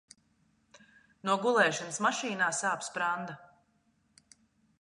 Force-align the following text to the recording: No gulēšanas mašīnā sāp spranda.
No 1.29 1.35
gulēšanas 1.43 2.01
mašīnā 2.07 2.47
sāp 2.63 2.89
spranda. 2.89 3.37